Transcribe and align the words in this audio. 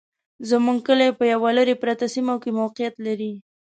زموږ 0.49 0.77
کلي 0.87 1.09
په 1.19 1.23
يوه 1.33 1.49
لري 1.57 1.75
پرته 1.83 2.05
سيمه 2.13 2.35
کي 2.43 2.49
موقعيت 2.59 2.95
لري 3.05 3.33